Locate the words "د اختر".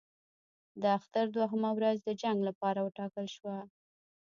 0.81-1.25